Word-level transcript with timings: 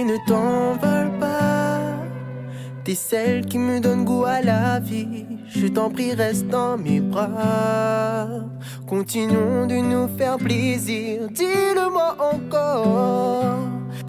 ne 0.00 0.16
t'envole 0.26 1.18
pas. 1.20 1.80
T'es 2.84 2.94
celle 2.94 3.44
qui 3.46 3.58
me 3.58 3.78
donne 3.78 4.04
goût 4.04 4.24
à 4.24 4.40
la 4.40 4.80
vie. 4.80 5.26
Je 5.48 5.66
t'en 5.66 5.90
prie, 5.90 6.14
reste 6.14 6.48
dans 6.48 6.78
mes 6.78 7.00
bras. 7.00 8.26
Continuons 8.86 9.66
de 9.66 9.76
nous 9.76 10.08
faire 10.16 10.38
plaisir. 10.38 11.28
Dis-le-moi 11.30 12.16
encore. 12.18 13.56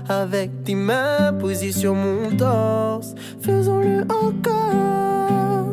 Avec 0.10 0.64
tes 0.64 0.76
mains 0.76 1.34
posées 1.40 1.72
sur 1.72 1.94
mon 1.94 2.36
torse, 2.36 3.14
faisons-le 3.42 4.02
encore. 4.04 5.68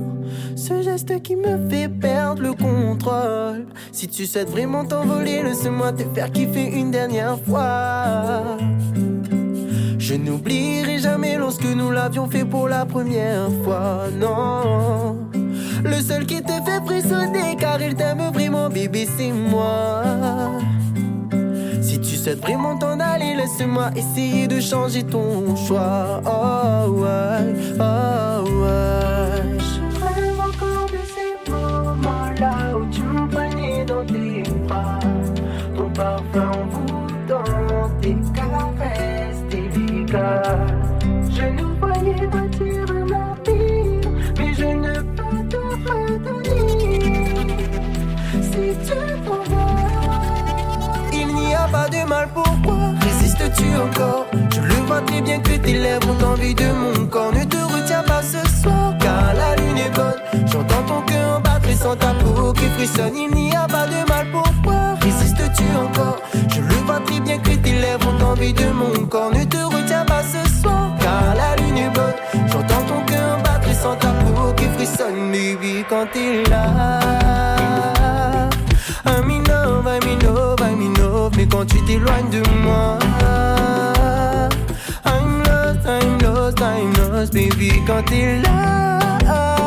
Ce 0.56 0.82
geste 0.82 1.23
qui 1.23 1.37
me 1.37 1.68
fait 1.68 1.88
perdre 1.88 2.42
le 2.42 2.52
contrôle. 2.52 3.66
Si 3.92 4.09
tu 4.09 4.27
souhaites 4.27 4.51
vraiment 4.51 4.84
t'envoler, 4.84 5.42
laisse-moi 5.42 5.92
te 5.92 6.02
faire 6.15 6.30
kiffer 6.30 6.66
une 6.66 6.90
dernière 6.90 7.38
fois. 7.40 8.59
Je 10.10 10.16
n'oublierai 10.16 10.98
jamais 10.98 11.37
lorsque 11.37 11.64
nous 11.64 11.92
l'avions 11.92 12.28
fait 12.28 12.45
pour 12.45 12.66
la 12.66 12.84
première 12.84 13.48
fois, 13.62 14.09
non. 14.12 15.16
Le 15.84 16.02
seul 16.02 16.27
qui 16.27 16.42
te 16.42 16.51
fait 16.51 16.84
frissonner 16.84 17.55
car 17.56 17.80
il 17.80 17.95
t'aime 17.95 18.28
vraiment, 18.34 18.68
bébé, 18.68 19.06
c'est 19.16 19.30
moi. 19.30 20.02
Si 21.80 22.01
tu 22.01 22.16
souhaites 22.16 22.40
vraiment 22.40 22.76
t'en 22.76 22.99
aller, 22.99 23.37
laisse-moi 23.37 23.93
essayer 23.95 24.49
de 24.49 24.59
changer 24.59 25.04
ton 25.04 25.54
choix. 25.54 26.21
Oh 26.27 26.90
ouais, 26.90 27.54
oh 27.79 28.65
ouais. 28.65 29.20
Je 40.10 41.44
nous 41.56 41.74
voyais 41.78 42.26
bâtir 42.26 42.84
un 42.90 43.06
empire, 43.14 44.10
mais 44.38 44.54
je 44.54 44.64
ne 44.64 45.00
peux 45.14 45.48
te 45.48 45.56
retenir. 45.86 47.00
Si 48.42 48.64
tu 48.84 48.98
t'en 49.24 49.44
il 51.12 51.26
n'y 51.28 51.54
a 51.54 51.68
pas 51.70 51.88
de 51.88 52.08
mal, 52.08 52.28
pourquoi 52.34 52.92
résistes-tu 53.00 53.76
encore? 53.76 54.26
Je 54.52 54.60
le 54.60 54.74
vois 54.86 55.00
très 55.02 55.20
bien 55.20 55.38
que 55.38 55.56
tes 55.56 55.74
lèvres 55.74 56.08
ont 56.08 56.24
envie 56.32 56.56
de 56.56 56.66
mon 56.72 57.06
corps. 57.06 57.32
Ne 57.32 57.44
te 57.44 57.56
retiens 57.56 58.02
pas 58.02 58.22
ce 58.22 58.44
soir, 58.60 58.94
car 58.98 59.32
la 59.34 59.54
lune 59.54 59.78
est 59.78 59.94
bonne. 59.94 60.20
J'entends 60.46 60.82
ton 60.88 61.02
cœur 61.02 61.40
battre 61.40 61.68
et 61.68 61.76
sans 61.76 61.94
ta 61.94 62.14
peau 62.14 62.52
qui 62.52 62.66
frissonne. 62.70 63.16
Il 63.16 63.30
n'y 63.32 63.54
a 63.54 63.68
pas 63.68 63.86
de 63.86 64.08
mal, 64.08 64.26
pourquoi 64.32 64.94
résistes-tu 65.00 65.64
encore? 65.76 66.19
Le 66.81 66.86
vois 66.86 67.00
très 67.00 67.20
bien 67.20 67.38
que 67.38 67.50
tes 67.50 67.72
lèvres 67.72 68.09
ont 68.09 68.25
envie 68.25 68.53
de 68.53 68.70
mon 68.70 69.06
corps. 69.06 69.32
Ne 69.32 69.44
te 69.44 69.56
retiens 69.56 70.04
pas 70.04 70.22
ce 70.22 70.60
soir, 70.60 70.92
car 71.00 71.34
la 71.34 71.56
lune 71.56 71.78
est 71.78 71.91
bonne. 71.91 72.14
J'entends 72.48 72.84
ton 72.88 73.00
cœur 73.06 73.38
battre 73.42 73.72
sans 73.75 73.97
ta 73.97 74.09
peau 74.09 74.53
qui 74.56 74.64
frissonne, 74.76 75.31
baby, 75.31 75.84
quand 75.88 76.06
t'es 76.12 76.42
là. 76.48 77.00
I'm 79.06 79.31
in 79.31 79.42
love, 79.44 79.87
I'm 79.87 80.09
in 80.09 80.19
love, 80.25 80.60
I'm 80.60 80.81
in 80.81 80.94
love, 81.00 81.32
mais 81.37 81.47
quand 81.47 81.66
tu 81.66 81.81
t'éloignes 81.84 82.31
de 82.31 82.42
moi. 82.62 82.98
I'm 85.05 85.43
lost, 85.43 85.87
I'm 85.87 86.19
lost, 86.22 86.60
I'm 86.60 87.12
lost, 87.12 87.32
baby, 87.32 87.72
quand 87.87 88.03
t'es 88.06 88.41
là. 88.43 89.59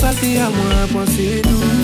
Salte 0.00 0.40
a 0.40 0.48
mwen 0.48 0.88
panse 0.92 1.40
dou 1.44 1.79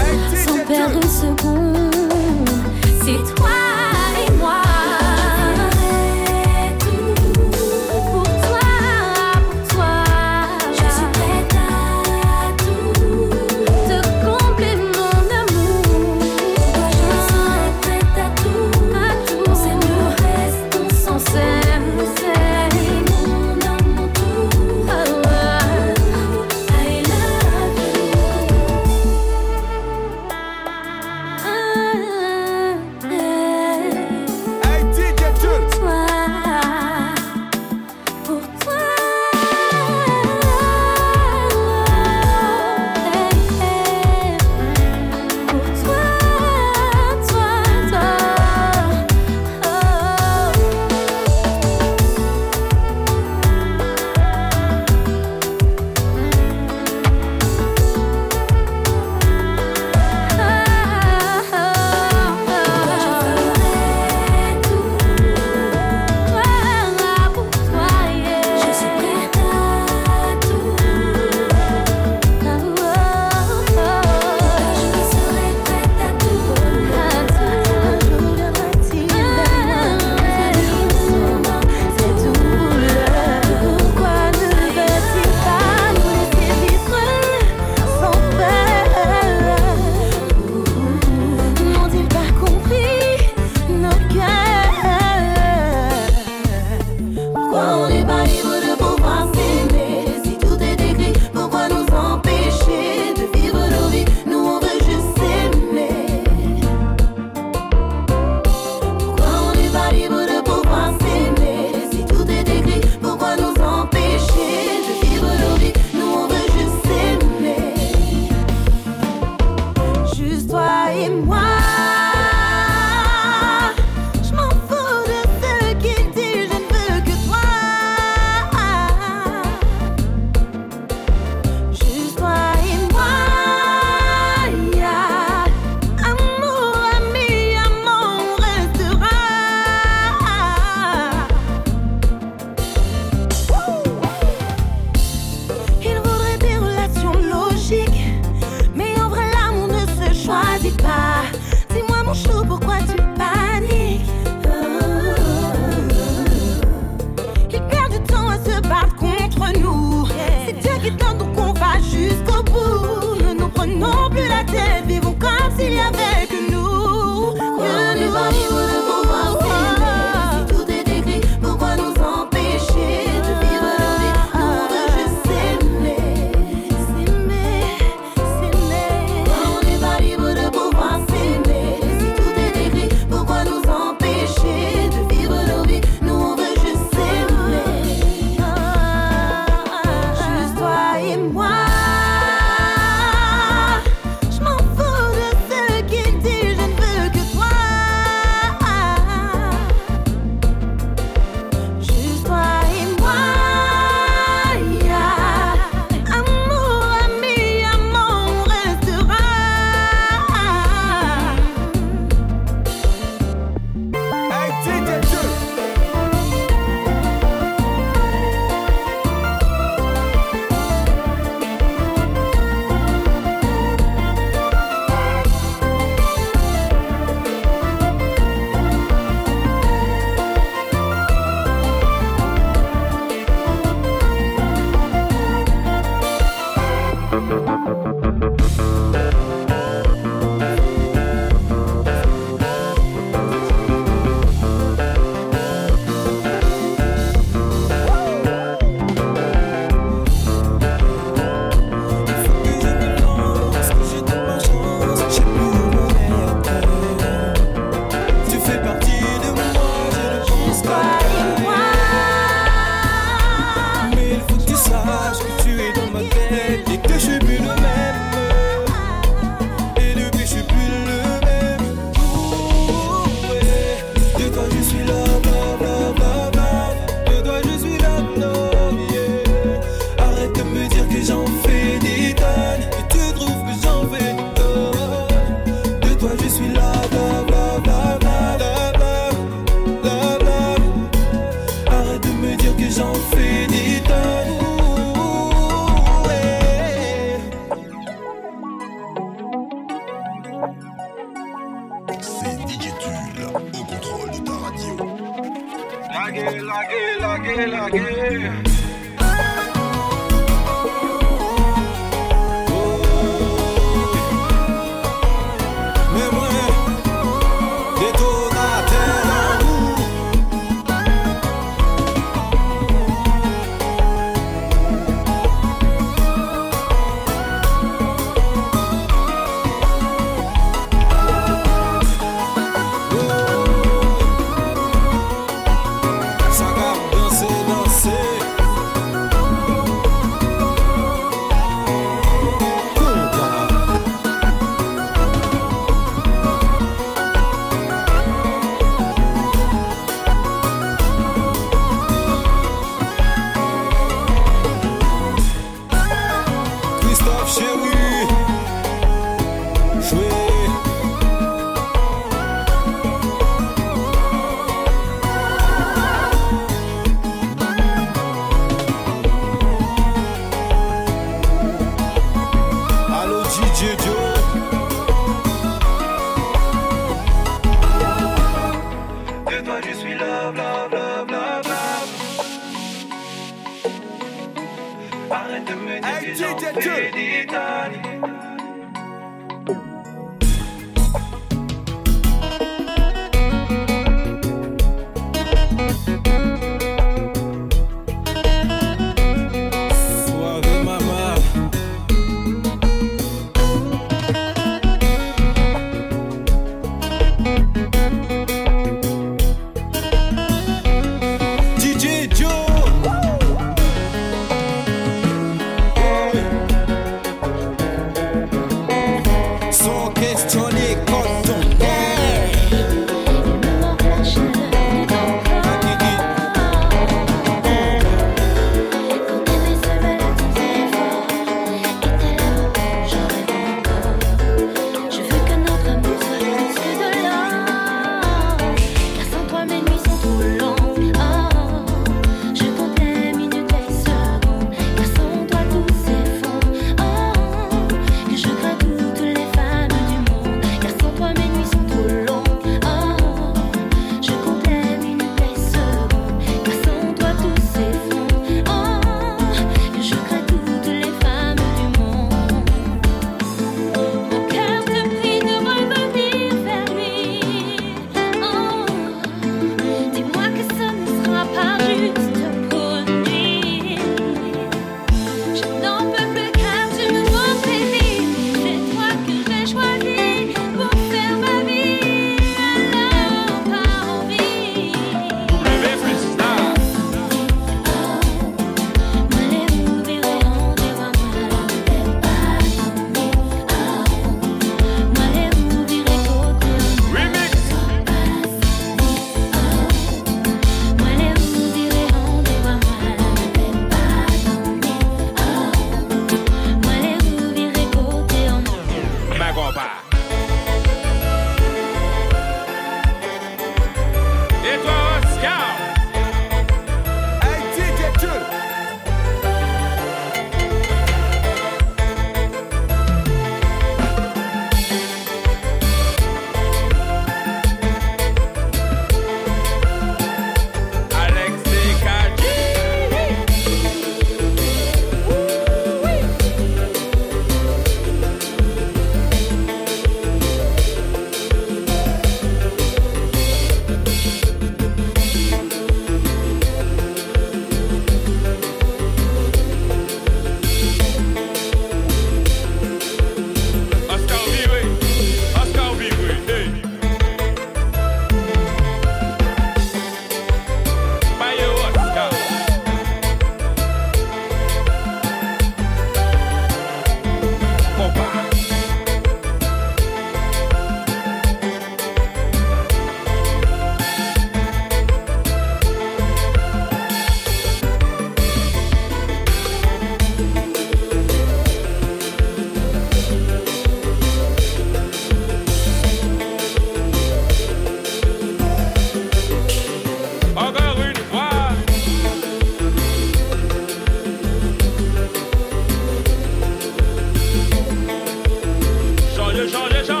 de 599.47 599.83
gens. 599.83 600.00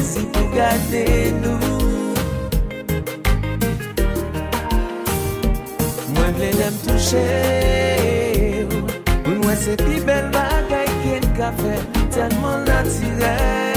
plezi 0.00 0.26
pou 0.32 0.48
gade 0.54 1.04
nou. 1.42 2.14
Mwen 6.14 6.36
vle 6.38 6.50
lem 6.56 6.78
touche 6.86 7.24
ou. 8.64 8.84
Mwen 9.42 9.58
se 9.60 9.76
pi 9.84 10.00
bel 10.06 10.30
bagay 10.36 10.88
ken 11.04 11.32
ka 11.36 11.52
fe 11.60 11.76
Telman 12.14 12.64
natirel. 12.68 13.69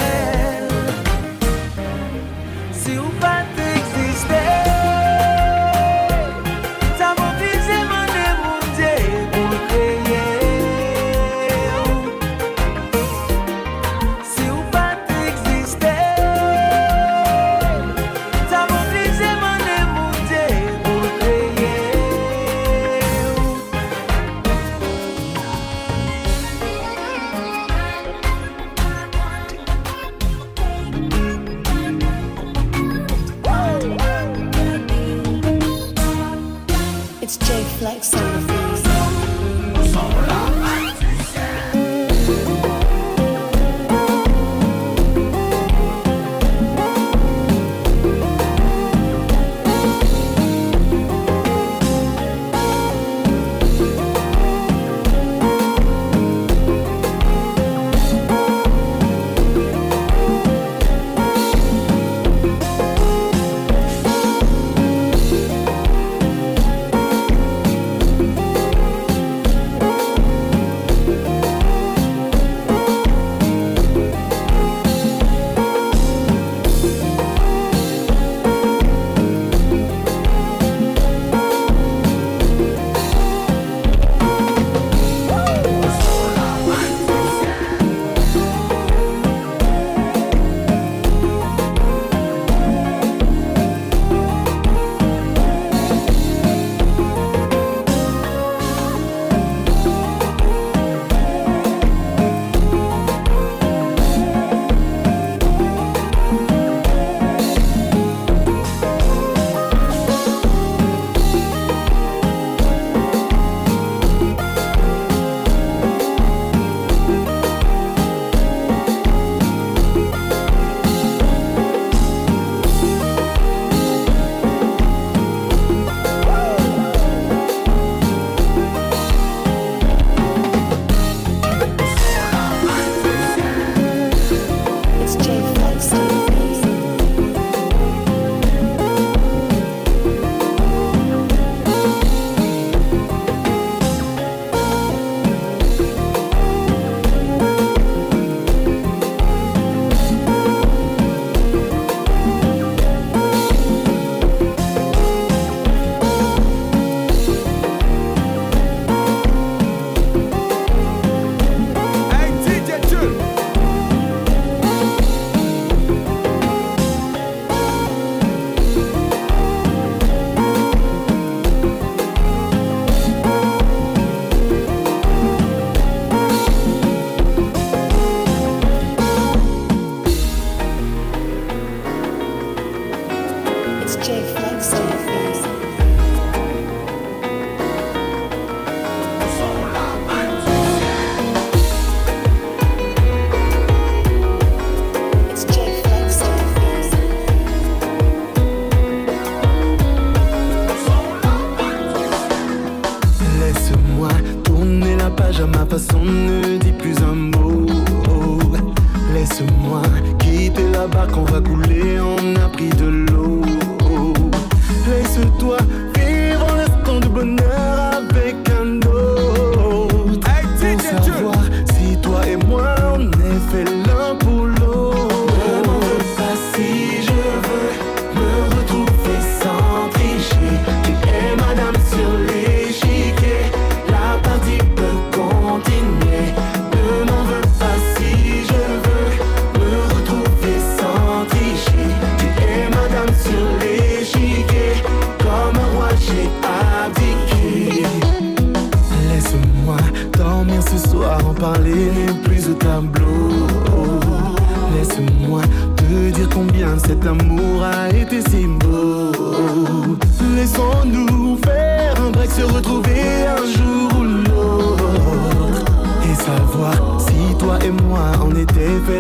Laissons-nous 260.44 261.38
faire 261.38 261.96
un 262.02 262.12
break, 262.12 262.30
se 262.30 262.42
retrouver 262.42 263.00
un 263.26 263.46
jour 263.56 263.90
ou 263.98 264.04
l'autre. 264.04 265.64
Et 266.04 266.16
savoir 266.16 267.00
si 267.00 267.38
toi 267.38 267.58
et 267.64 267.72
moi 267.72 268.12
on 268.22 268.36
était 268.36 268.78
fait 268.86 269.00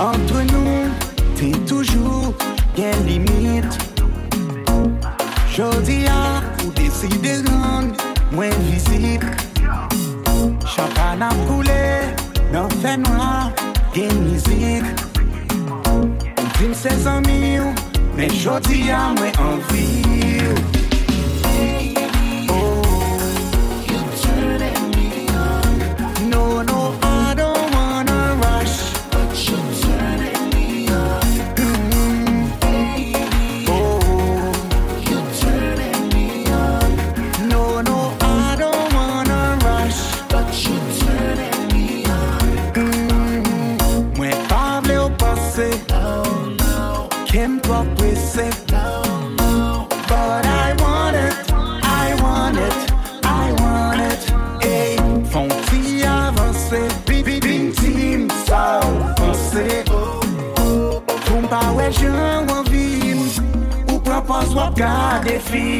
Entre 0.00 0.42
nous, 0.52 0.88
t'es 1.34 1.58
toujours 1.66 2.32
bien 2.76 2.92
limite. 3.04 3.78
Jodi 5.50 6.06
a, 6.06 6.40
ou 6.64 6.70
deside 6.70 7.42
rande, 7.48 7.96
mwen 8.30 8.52
vizit 8.70 9.24
Chakan 10.64 11.24
ap 11.26 11.34
koule, 11.48 11.82
nan 12.52 12.70
fè 12.78 12.94
noa, 13.02 13.50
gen 13.90 14.14
mizik 14.22 14.86
Mwen 15.66 16.54
tim 16.60 16.74
se 16.78 16.94
zanmi 17.02 17.58
ou, 17.58 17.74
men 18.14 18.30
jodi 18.38 18.84
a 18.94 19.08
mwen 19.18 19.34
anvi 19.42 19.88
ou 20.46 20.77
nunca. 64.78 65.77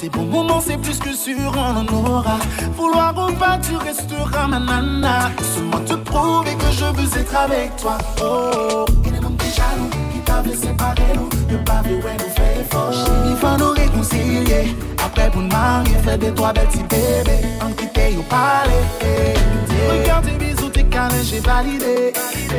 Ces 0.00 0.08
bons 0.08 0.24
moments, 0.24 0.62
c'est 0.66 0.78
plus 0.78 0.98
que 0.98 1.12
sûr, 1.12 1.52
on 1.54 1.76
en 1.76 1.86
aura. 1.86 2.38
Vouloir 2.74 3.12
ou 3.18 3.34
pas, 3.34 3.58
tu 3.58 3.76
resteras 3.76 4.46
ma 4.46 4.58
nana. 4.58 5.30
Laisse-moi 5.38 5.80
te 5.80 5.92
prouver 5.92 6.54
que 6.54 6.70
je 6.72 6.86
veux 6.86 7.20
être 7.20 7.36
avec 7.36 7.76
toi. 7.76 7.98
Oh, 8.22 8.50
oh. 8.54 8.84
il 9.04 9.14
est 9.14 9.20
donc 9.20 9.38
jaloux 9.42 9.90
qui 10.10 10.20
t'a 10.20 10.40
blessé 10.40 10.68
par 10.68 10.94
nous. 11.14 11.28
Le 11.50 11.62
pavé, 11.64 11.96
ouais, 11.96 12.16
nous 12.18 12.34
fait 12.34 12.64
fort. 12.70 12.94
Il 13.28 13.36
faut 13.36 13.58
nous 13.58 13.72
réconcilier. 13.72 14.74
Après, 15.04 15.30
pour 15.30 15.42
nous 15.42 15.48
marier, 15.48 15.96
fais 16.02 16.16
de 16.16 16.30
toi, 16.30 16.54
belle 16.54 16.66
petite 16.68 16.88
bébé. 16.88 17.36
En 17.60 17.68
au 17.68 18.22
palais. 18.22 20.00
Regarde 20.00 20.24
tes 20.24 20.42
bisous 20.42 20.59
câlin, 20.90 21.22
j'ai 21.22 21.40
validé. 21.40 22.12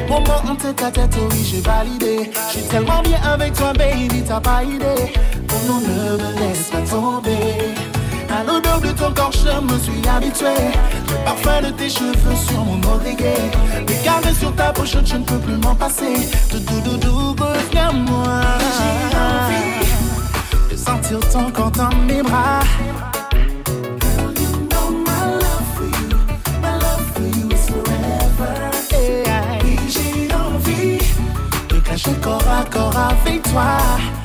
Moment 0.10 0.42
en 0.50 0.56
tête 0.56 0.82
à 0.82 0.92
tête, 0.92 1.16
oui, 1.32 1.44
j'ai 1.44 1.62
validé. 1.62 2.32
J'suis 2.50 2.64
tellement 2.64 3.02
bien 3.02 3.20
avec 3.24 3.54
toi, 3.54 3.74
baby, 3.74 4.24
t'as 4.28 4.40
pas 4.40 4.64
idée. 4.64 5.14
Oh 5.50 5.56
non, 5.68 5.80
ne 5.80 6.18
me 6.18 6.40
laisse 6.40 6.70
pas 6.72 6.82
tomber. 6.90 7.74
À 8.30 8.44
l'odeur 8.44 8.80
de 8.80 8.92
ton 8.92 9.12
corps, 9.14 9.32
je 9.34 9.74
me 9.74 9.78
suis 9.80 10.08
habitué. 10.08 10.56
Le 11.10 11.26
parfum 11.26 11.62
de 11.62 11.72
tes 11.72 11.90
cheveux 11.90 12.36
sur 12.48 12.64
mon 12.64 12.82
oreiller. 12.90 13.42
Les 13.88 13.98
carrés 14.04 14.34
sur 14.34 14.56
ta 14.56 14.72
pochette, 14.72 15.06
je 15.06 15.18
ne 15.18 15.24
peux 15.24 15.40
plus 15.40 15.58
m'en 15.58 15.76
passer. 15.76 16.30
Doudoudoudou, 16.50 17.36
reviens-moi. 17.38 18.42
J'ai 18.78 19.18
envie 19.18 20.72
de 20.72 20.78
sentir 20.78 21.20
ton 21.32 21.52
corps 21.52 21.72
dans 21.72 21.96
mes 22.08 22.24
bras 22.24 22.62
d'accord 32.62 32.96
avec 32.96 33.42
toi. 33.44 34.21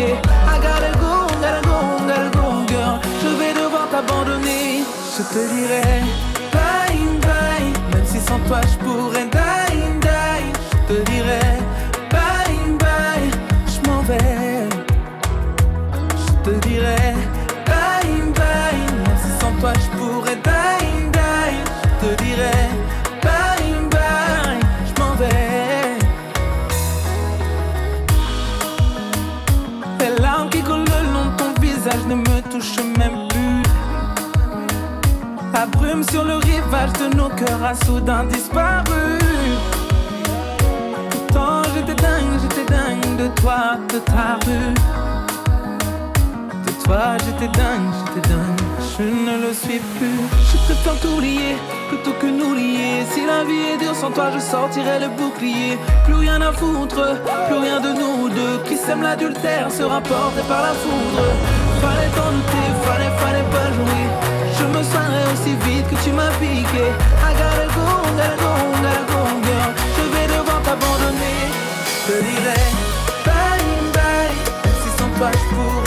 compliqué. 0.00 0.20
I 0.46 0.58
gotta 0.60 0.92
go, 0.98 1.26
gotta 1.40 1.62
go, 1.66 1.78
gotta 2.06 2.30
go, 2.36 2.66
girl. 2.66 3.00
Je 3.22 3.28
vais 3.38 3.54
devoir 3.54 3.88
t'abandonner. 3.90 4.84
Je 5.16 5.22
te 5.22 5.54
dirai 5.54 6.02
bye 6.52 7.18
bye, 7.20 7.72
même 7.92 8.06
si 8.06 8.18
sans 8.20 8.38
toi 8.48 8.60
je 8.62 8.76
pourrais. 8.84 9.09
Sur 36.08 36.24
le 36.24 36.36
rivage 36.36 36.92
de 36.94 37.14
nos 37.16 37.28
cœurs 37.28 37.62
a 37.62 37.74
soudain 37.84 38.24
disparu 38.24 39.18
Pourtant 41.10 41.62
j'étais 41.74 41.94
dingue, 41.94 42.40
j'étais 42.40 42.72
dingue 42.72 43.16
de 43.16 43.28
toi, 43.40 43.76
de 43.92 43.98
ta 43.98 44.38
rue 44.46 44.74
De 46.66 46.84
toi 46.84 47.16
j'étais 47.24 47.48
dingue, 47.48 47.92
j'étais 48.14 48.28
dingue 48.28 48.60
je 49.00 49.06
ne 49.06 49.46
le 49.46 49.54
suis 49.54 49.78
plus. 49.78 50.20
Je 50.52 50.56
préfère 50.66 50.98
t'oublier 51.00 51.56
plutôt 51.88 52.12
que 52.20 52.26
nous 52.26 52.54
lier. 52.54 53.06
Si 53.10 53.24
la 53.24 53.44
vie 53.44 53.72
est 53.72 53.78
dure 53.78 53.94
sans 53.94 54.10
toi, 54.10 54.30
je 54.34 54.38
sortirai 54.38 54.98
le 55.00 55.08
bouclier. 55.08 55.78
Plus 56.04 56.16
rien 56.16 56.40
à 56.42 56.52
foutre, 56.52 57.16
plus 57.46 57.56
rien 57.56 57.80
de 57.80 57.92
nous 57.92 58.28
deux. 58.28 58.58
Qui 58.66 58.76
sème 58.76 59.00
l'adultère 59.00 59.70
sera 59.70 60.02
porté 60.02 60.42
par 60.48 60.62
la 60.62 60.74
foudre. 60.82 61.24
Fallait 61.80 62.12
t'en 62.16 62.30
douter, 62.36 62.66
fallait, 62.84 63.12
fallait 63.22 63.48
pas 63.54 63.72
jouer. 63.72 64.39
Je 64.60 64.66
me 64.66 64.82
soignerai 64.82 65.24
aussi 65.32 65.54
vite 65.64 65.88
que 65.88 65.96
tu 66.04 66.12
m'as 66.12 66.30
piqué. 66.38 66.84
I 67.28 67.32
gotta 67.40 67.66
go, 67.74 67.86
gotta 68.18 68.36
go, 68.42 68.52
gotta. 68.82 69.58
Je 69.96 70.04
vais 70.12 70.26
devoir 70.26 70.60
t'abandonner. 70.62 71.40
Je 72.06 72.16
dirais 72.28 72.66
bye 73.24 73.72
bye. 73.94 74.36
Si 74.82 74.98
sans 74.98 75.08
toi 75.18 75.30
je 75.32 75.79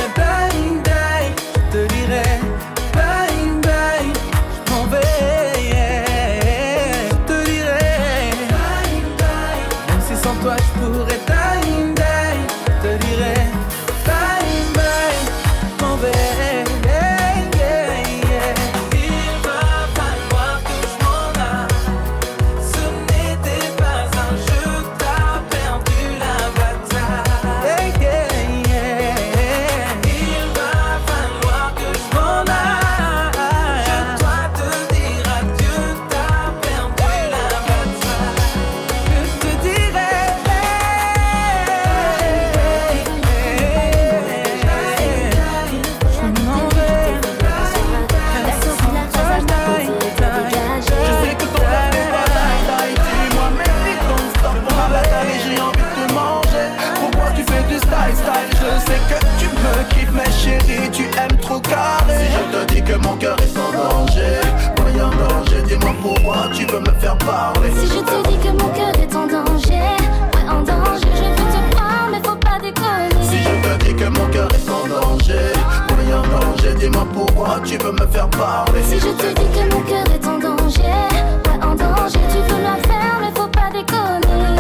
parler. 67.26 67.72
Si 67.80 67.88
je 67.88 68.00
te 68.00 68.28
dis 68.28 68.38
que 68.38 68.50
mon 68.50 68.70
cœur 68.70 68.94
est 69.02 69.16
en 69.16 69.28
danger, 69.28 69.88
ouais 70.34 70.50
en 70.50 70.62
danger, 70.62 71.12
je 71.16 71.24
veux 71.24 71.50
te 71.54 71.76
croire, 71.76 72.08
mais 72.12 72.22
faut 72.24 72.36
pas 72.36 72.60
déconner. 72.60 73.24
Si 73.30 73.38
je 73.44 73.54
te 73.64 73.86
dis 73.86 73.96
que 73.96 74.06
mon 74.06 74.28
cœur 74.28 74.50
est 74.54 74.70
en 74.70 74.84
danger, 74.88 75.54
oui, 75.90 76.14
en 76.14 76.24
danger, 76.34 76.74
dis-moi 76.80 77.06
pourquoi 77.14 77.60
tu 77.64 77.78
veux 77.78 77.92
me 77.92 78.08
faire 78.08 78.30
parler. 78.30 78.84
Si 78.84 79.00
je 79.00 79.10
te 79.10 79.28
dis 79.40 79.50
que 79.56 79.74
mon 79.74 79.82
cœur 79.82 80.06
est 80.14 80.28
en 80.28 80.38
danger, 80.40 80.82
ouais 80.84 81.60
en 81.64 81.76
danger, 81.76 82.20
tu 82.32 82.40
veux 82.54 82.62
la 82.62 82.78
faire, 82.88 83.16
mais 83.22 83.32
faut 83.36 83.48
pas 83.48 83.70
déconner. 83.72 84.56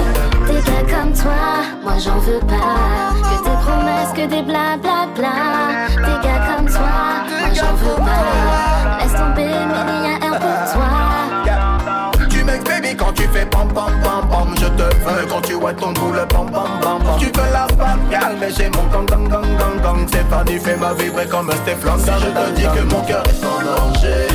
Des 0.47 0.61
gars 0.61 0.85
comme 0.95 1.13
toi, 1.13 1.43
moi 1.83 1.93
j'en 2.03 2.19
veux 2.19 2.39
pas. 2.39 3.13
Que 3.29 3.37
des 3.43 3.57
promesses, 3.65 4.13
que 4.15 4.25
des 4.27 4.41
blablabla. 4.41 5.35
Des 5.95 6.27
gars 6.27 6.41
comme 6.55 6.67
toi, 6.67 6.95
moi 7.39 7.49
j'en 7.53 7.73
veux 7.83 7.95
pas. 7.95 8.62
Pam 13.67 13.73
pam 13.73 14.01
pam 14.03 14.29
pam. 14.29 14.55
Je 14.59 14.67
te 14.67 14.83
veux 14.83 15.25
quand 15.29 15.41
tu 15.41 15.53
vois 15.53 15.73
ton 15.73 15.91
boule 15.93 16.25
pam 16.29 16.45
pam 16.51 16.67
pam 16.81 17.03
pam. 17.03 17.19
Tu 17.19 17.25
veux 17.25 17.51
la 17.51 17.67
femme 17.77 17.99
calme 18.09 18.37
mais 18.39 18.51
j'ai 18.51 18.69
mon 18.69 18.85
gang 18.91 19.05
gang 19.05 19.27
gang 19.29 19.57
gang 19.57 19.81
gang. 19.81 20.07
C'est 20.11 20.27
pas 20.29 20.43
du 20.43 20.59
fait 20.59 20.77
ma 20.77 20.93
vibrer 20.93 21.27
comme 21.27 21.51
Stéphane 21.51 21.99
Si 21.99 22.11
je 22.11 22.29
te 22.29 22.51
dis 22.55 22.63
que 22.63 22.83
mon 22.93 23.01
cœur 23.01 23.23
est 23.27 23.45
en 23.45 23.59
danger 23.63 24.27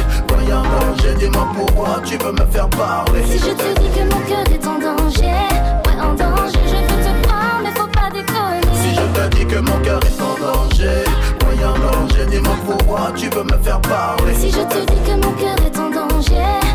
en 0.52 0.62
danger 0.62 1.14
dis-moi 1.18 1.48
pourquoi 1.54 2.00
tu 2.04 2.16
veux 2.16 2.32
me 2.32 2.46
faire 2.50 2.68
parler? 2.70 3.22
Si 3.26 3.38
je 3.38 3.50
te 3.52 3.80
dis 3.80 3.88
que 3.90 4.02
mon 4.14 4.20
cœur 4.22 4.44
est 4.52 4.66
en 4.66 4.78
danger, 4.78 5.26
ouais 5.26 6.00
en 6.00 6.14
danger, 6.14 6.58
je 6.66 6.76
veux 6.76 7.02
te 7.04 7.26
croire, 7.26 7.60
mais 7.62 7.70
faut 7.70 7.86
pas 7.88 8.10
déconner. 8.10 8.60
Si 8.82 8.94
je 8.94 9.00
te 9.00 9.36
dis 9.36 9.46
que 9.46 9.58
mon 9.58 9.78
cœur 9.80 10.00
est 10.02 10.22
en 10.22 10.34
danger 10.40 11.04
Oui 11.46 11.64
en 11.64 11.78
danger 11.78 12.26
dis-moi 12.30 12.54
pourquoi 12.66 13.12
tu 13.16 13.28
veux 13.28 13.44
me 13.44 13.58
faire 13.62 13.80
parler? 13.80 14.34
Si 14.34 14.50
je 14.50 14.60
te 14.60 14.78
dis 14.90 15.00
que 15.04 15.26
mon 15.26 15.32
cœur 15.32 15.56
est 15.66 15.78
en 15.78 15.90
danger, 15.90 16.67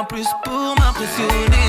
en 0.00 0.04
plus 0.04 0.26
pour 0.44 0.74
m'impressionner. 0.78 1.59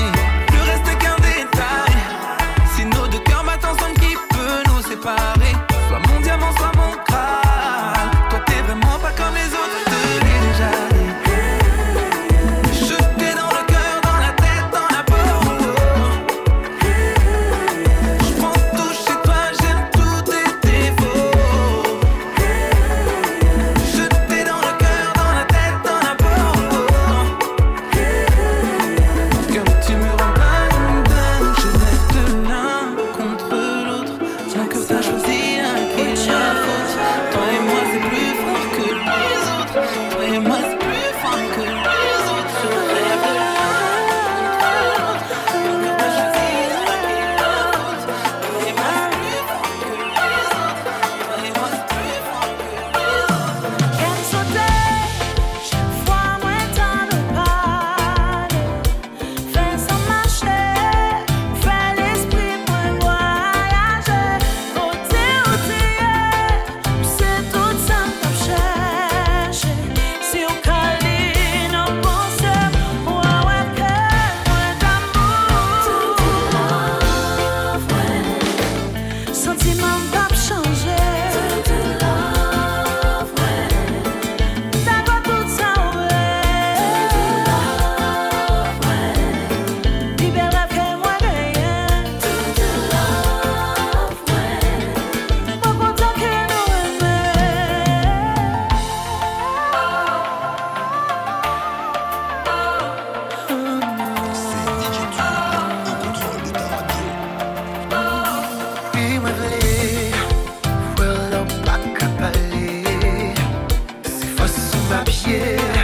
papier. 114.92 115.81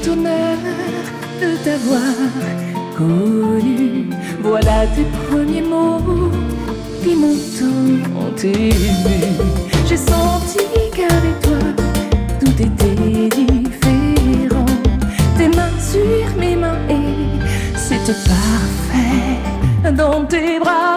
grand 0.00 0.12
honneur 0.12 0.56
de 1.40 1.56
t'avoir 1.64 2.00
connu. 2.96 4.08
Voilà 4.42 4.86
tes 4.94 5.06
premiers 5.28 5.62
mots 5.62 6.30
qui 7.02 7.14
m'ont 7.14 7.36
tout 7.58 8.46
ému. 8.46 9.20
J'ai 9.88 9.96
senti 9.96 10.58
qu'avec 10.94 11.40
toi, 11.40 11.84
tout 12.40 12.62
était 12.62 13.28
différent. 13.28 14.66
Tes 15.36 15.48
mains 15.48 15.78
sur 15.78 16.36
mes 16.38 16.56
mains 16.56 16.78
et 16.88 17.76
c'était 17.76 18.18
parfait 18.28 19.92
dans 19.92 20.24
tes 20.24 20.58
bras. 20.58 20.89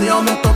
Suis 0.00 0.08
ton 0.08 0.24
prince 0.24 0.47